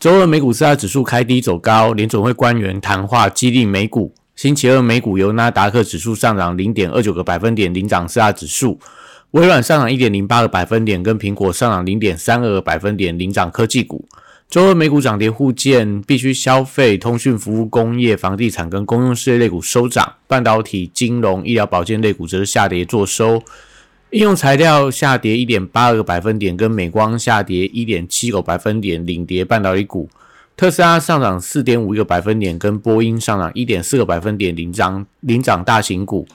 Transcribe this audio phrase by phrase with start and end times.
[0.00, 4.14] 周二美股四大指数开低走高，联总会官员谈话激励美股。
[4.36, 8.78] 星期二美股由纳达克指数上涨零点二九个百分点领涨四大指数，
[9.32, 14.06] 微软上涨一点零八个百分点，跟苹果上涨零点三二个百分点领涨科技股。
[14.48, 23.42] 周二美股涨跌互见，必须消费、通讯服务、工业、房地产跟公用事业类股收涨，半导体、金融、医疗保健类股则下跌做收。
[24.10, 30.08] 应用材料下跌一点八二个百分点，跟美光下跌一点七个百分点领跌半导体股。
[30.56, 36.26] 特斯拉上涨四点五个百分点，跟波音上涨一点四个百分点领涨领涨大型股。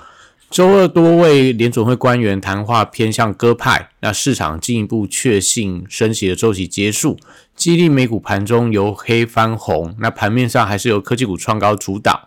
[0.51, 7.17] 周二多位联准会官员谈话偏向鸽派，那市场进一步确信升息的周期结束，
[7.55, 9.95] 激励美股盘中由黑翻红。
[9.99, 12.23] 那盘面上还是由科技股创高主导。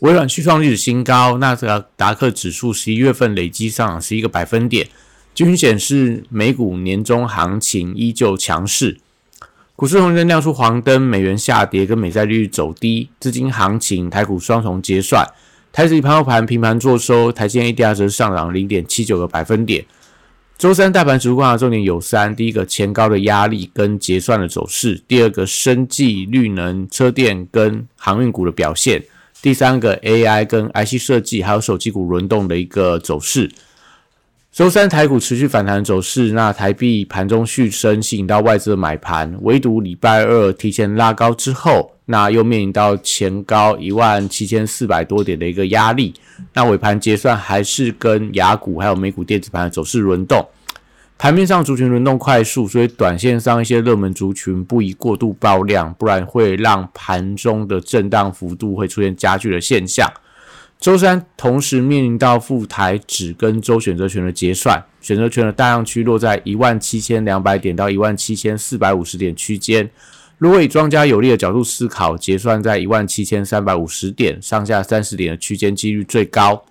[0.00, 4.86] 微软续创历史新高，纳斯达克指数十一月份累计上涨十一个百分点，
[5.34, 8.98] 均显示美股年中行情依旧强势。
[9.74, 15.26] 股市红灯亮出黄灯，美元下跌跟美债利率走低，资金行情，台股双重结算。
[15.72, 19.84] 台指盘后盘平盘做收，台积电 ADR 则上涨零点七九个百分点。
[20.56, 29.02] 周三大盘指数观察重点有三：第一个前高的压力跟结算的走势；第二个生技、绿能、车电跟航运股的表现。
[29.40, 33.50] 第三个 AI 跟 IC 设计，还有手机股轮动的一个走势。
[34.50, 39.38] 周三台股持续反弹走势，那台币盘中续升，吸引到外资的买盘。
[39.42, 46.12] 唯独礼拜二提前拉高之后，那又面临到前高一万七千四百多点的一个压力。
[46.54, 50.44] 那尾盘结算还是跟雅股还有美股电子盘的走势轮动。
[51.18, 60.08] 盘面上族群轮动快速，所以短线上一些热门族群不宜过度爆量，不然会让盘中的震荡幅度会出现加剧的现象。
[60.78, 69.90] 周三同时面临到副台指跟周选择权的结算，选择权的大量区落在一万七千两百点到一万七千四百五十点区间。
[70.38, 76.64] 如果以庄家有利的角度思考，结算在一万七千三百五十点上下三十点的区间几率最高。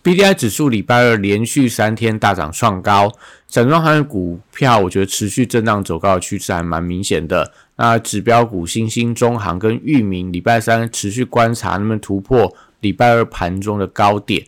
[0.00, 3.12] B D I 指数礼拜二连续三天大涨创高，
[3.48, 7.52] 整装行业股票我觉得持续震荡走高的趋势还蛮明显的。
[7.76, 14.44] 那指标股新兴、中行跟域名，礼拜三持续观察能不能突破礼拜二盘中的高点。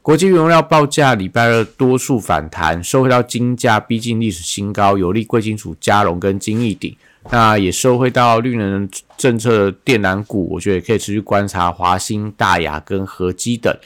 [0.00, 6.96] 国际原料报价礼拜二多数反弹，收回到金价逼近历史新高，有利贵金属加龙跟金益鼎。
[7.30, 13.76] 那也收回到绿能政策的电缆股，我觉得也可以持续观察华兴、大雅跟合基等。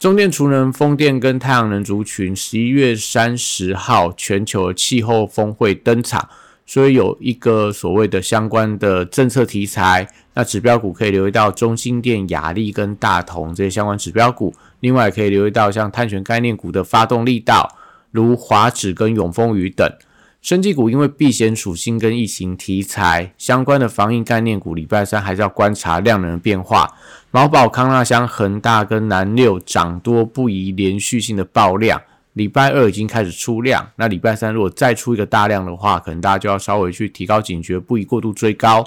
[0.00, 6.26] 中电、储能、风电跟太阳能族群，十一月三十号全球气候峰会登场，
[6.64, 10.08] 所以有一个所谓的相关的政策题材。
[10.32, 17.76] 那指标股可以留意到中心电、雅力跟大同这些相关指标股，另外可以留意到像碳权概念股的发动力道，
[18.10, 19.86] 如华指跟永丰余等。
[20.42, 26.90] 生技股因为避险属性跟疫情题材相关的防疫概念股，礼拜三还是要观察量能的变化。
[27.30, 32.00] 毛宝、康纳香、恒大跟南六涨多不宜连续性的爆量，
[32.32, 38.82] 礼拜二已经开始出量，那礼拜三如果再出一个大量的话，可能大家就要稍微去提高警觉，不宜过度追高。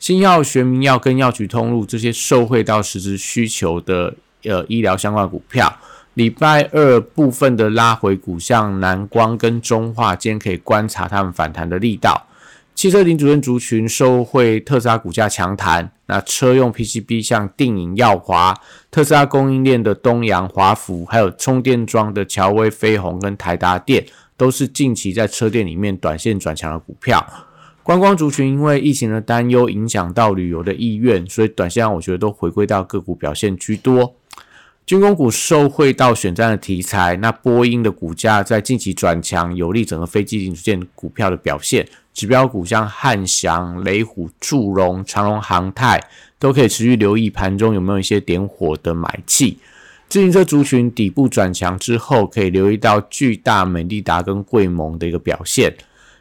[0.00, 5.72] 新药、学名药跟药局通路这些受惠到实质需求的呃医疗相关股票。
[6.18, 12.26] 礼拜二部分的拉回股，像南光跟中化，今天可以观察他们反弹的力道。
[12.74, 18.52] 汽车零组件族群收惠特斯拉股价强弹，那车用 PCB 像定影耀华，
[18.90, 24.04] 特斯拉供应链的东阳华福，还有充电桩的乔威飞鸿跟台达电，
[24.36, 27.24] 都是近期在车店里面短线转强的股票。
[27.84, 34.16] 观光族群因为疫情的担忧，影响到旅游的意愿，所以短线上我觉得都回归到个股表现居多。
[34.88, 41.86] 军工股受惠到选战的题材，那波音的股价在近期转强，有利整个飞机零组件股票的表现。
[42.14, 46.02] 指标股像汉翔、雷虎、祝融、长荣航太
[46.38, 49.58] 都可以持续留意盘中有没有一些点火的买气。
[50.08, 55.76] 自行车族群底部转强之后，可以留意到巨大、美利达跟贵盟的一个表现。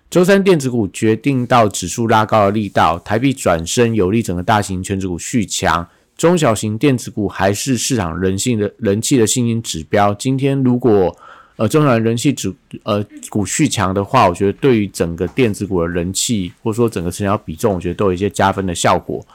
[0.10, 5.88] 周三电子股决定到指数拉高的力道，台币转升有利整个大型全指股续强。
[6.18, 10.12] 中小型电子股还是市场人性的人气的信心指标。
[10.16, 11.16] 今天如果
[11.58, 12.52] 呃中小人气指
[12.84, 19.26] 呃股续强的话，我觉得对于整个电子股的人气或者说整个成交比重，我觉得都有一些加分的效果。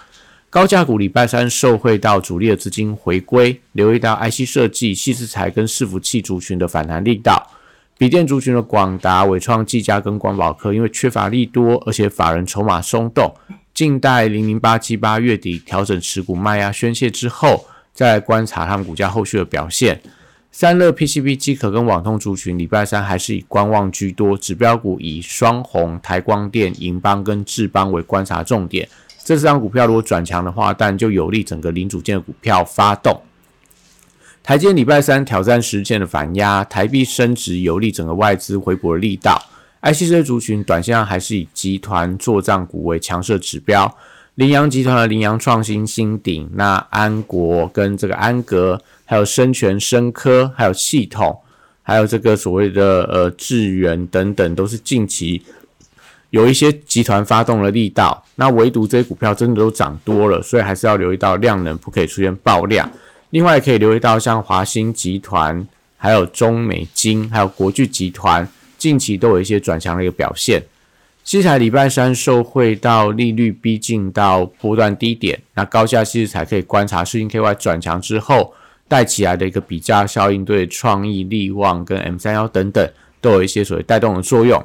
[0.51, 7.49] 高价股礼拜三受惠到主力的资金回归，留意到 IC 设计、细制材跟伺服器族群的反弹力道。
[8.03, 13.33] 笔电族群的广达、伟创、技嘉跟光宝科，因为缺乏利多，而且法人筹码松动，
[13.73, 20.03] 静待零零八七八月底调整持股卖压宣泄之后，再来观察他们股价后续的表现。
[20.51, 28.89] 三乐 PCB 机壳跟网通族群，礼拜三还是以观望居多，指标股以双红、台光电、银邦跟智邦为观察重点。
[29.23, 33.23] 这四张股票如果转强的话，但就有利整个零组件的股票发动。
[34.43, 39.41] 台积礼拜三挑战实践的反压，台币升值有利整个外资回补的力道。
[39.83, 43.97] IC 这族群短线上还是以集团做账股为强势指标。
[44.35, 51.39] 羚羊集团的羚羊创新、新鼎、那安国跟这个安格，还有深全、深科，还有系统，
[51.83, 55.43] 还有这个所谓的呃智源等等，都是近期。
[56.31, 62.91] 有一些集团发动了力道，那唯独这些股票真的都涨多了，所以还是要留意到量能不可以出现爆量。
[63.33, 68.47] 另外可以留意到像华兴集团、还有中美金、还有国巨集团，
[68.77, 70.63] 近期都有一些转强的一个表现。
[71.25, 78.53] 西材礼拜三受惠到利率逼近到波段低点，那高价其实才可以观察世金 KY 转强之后
[78.87, 82.87] 带起来的一个比价效应，对创意、利旺跟 M 三幺等等
[83.23, 84.63] 都有一些所谓带动的作用。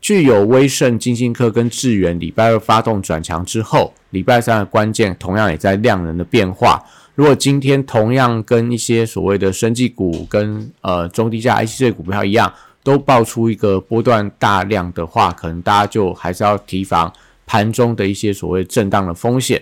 [0.00, 6.82] 具有威盛、金星科跟智源，礼拜二发动转强之后，礼拜三的关键同样也在量能的变化。
[7.18, 12.54] 如果今天同样跟一些所谓的生技股跟呃中低价 IC 类股票一样，
[12.84, 17.12] 都爆出一个波段大量的话，可能大家就还是要提防
[17.44, 19.60] 盘中的一些所谓震荡的风险。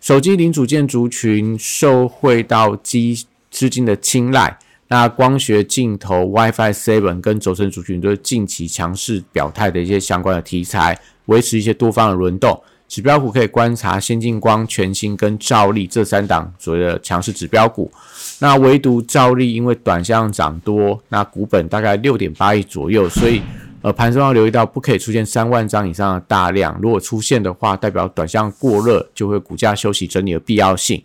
[0.00, 4.56] 手机零组件族群受惠到基资金的青睐。
[4.86, 12.62] 那光学镜头、WiFi Seven 跟轴承族群都是近期强势表态的一些相关的题材，维持一些多方的轮动。
[12.88, 17.90] 指标股可以观察先进光、全新跟兆利这三档所谓的强势指标股。
[18.38, 23.42] 那唯独兆利因为短向涨多，那股本大概六点八亿左右，所以
[23.82, 31.02] 呃盘中要留意到不可以出现三万张以上的大量，如果出现的话，代表短向过热，就会股价休息整理的必要性。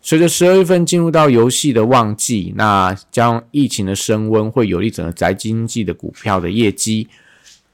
[0.00, 7.08] 随着十二月份进入到游戏的旺季，那将疫情的升温会有利整个宅经济的股票的业绩。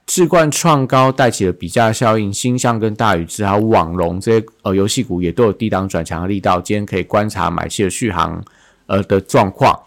[0.04, 6.60] 智冠创高带起了比价效应，星象跟大宇之还有网龙这些呃游戏股也都有低档转强的力道。
[6.60, 8.44] 今天可以观察买气的续航
[8.86, 9.78] 呃的状况。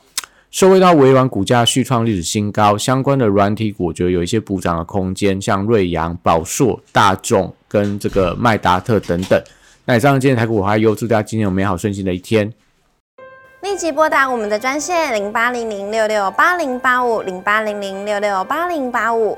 [0.50, 9.40] 受惠到微软股价续创历史新高，相关的软体股我觉得有一些补涨的空间，像瑞阳、宝硕、大众跟这个麦达特等等。
[9.84, 12.52] 那以上今天台股我还有祝大家今天有美好顺心的一天。
[13.62, 19.38] 立即拨打我们的专线零八零零六六八零八五零八零零六六八零八五。